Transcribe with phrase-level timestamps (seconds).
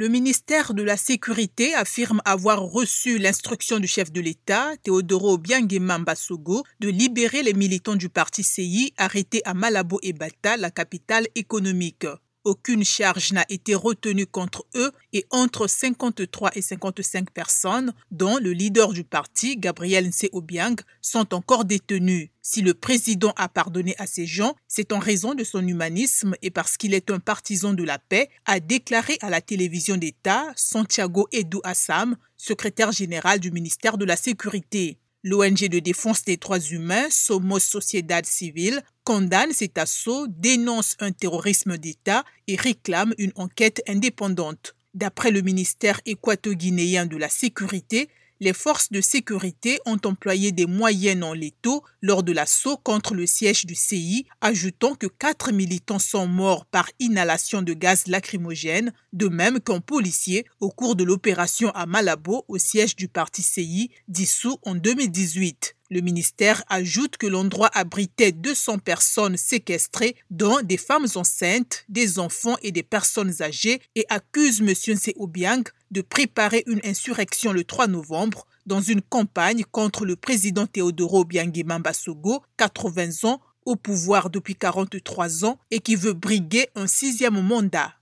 [0.00, 5.98] Le ministère de la Sécurité affirme avoir reçu l'instruction du chef de l'État, Teodoro Obiangema
[5.98, 11.26] Mbasogo, de libérer les militants du parti CI arrêtés à Malabo et Bata, la capitale
[11.34, 12.06] économique.
[12.44, 18.52] Aucune charge n'a été retenue contre eux et entre 53 et 55 personnes, dont le
[18.52, 22.30] leader du parti, Gabriel Nse Obiang, sont encore détenus.
[22.40, 26.50] Si le président a pardonné à ces gens, c'est en raison de son humanisme et
[26.50, 31.28] parce qu'il est un partisan de la paix, a déclaré à la télévision d'État Santiago
[31.32, 34.98] Edu Assam, secrétaire général du ministère de la Sécurité.
[35.24, 41.76] L'ONG de défense des droits humains, Somos Sociedad Civile, condamne cet assaut, dénonce un terrorisme
[41.76, 44.76] d'État et réclame une enquête indépendante.
[44.94, 48.08] D'après le ministère équato-guinéen de la Sécurité,
[48.40, 53.26] les forces de sécurité ont employé des moyens non létaux lors de l'assaut contre le
[53.26, 59.28] siège du CI, ajoutant que quatre militants sont morts par inhalation de gaz lacrymogène, de
[59.28, 64.58] même qu'un policier au cours de l'opération à Malabo au siège du parti CI dissous
[64.64, 65.77] en 2018.
[65.90, 72.58] Le ministère ajoute que l'endroit abritait 200 personnes séquestrées, dont des femmes enceintes, des enfants
[72.62, 74.68] et des personnes âgées, et accuse M.
[74.68, 80.66] Nse Obiang de préparer une insurrection le 3 novembre dans une campagne contre le président
[80.66, 86.86] Teodoro Obiangema Mbasogo, 80 ans, au pouvoir depuis 43 ans et qui veut briguer un
[86.86, 87.94] sixième mandat.